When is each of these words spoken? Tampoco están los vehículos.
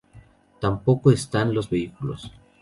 Tampoco 0.59 1.11
están 1.11 1.53
los 1.53 1.69
vehículos. 1.69 2.31